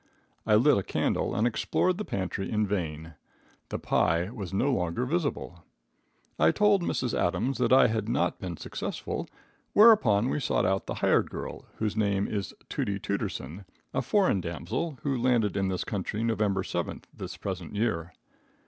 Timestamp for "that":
7.59-7.71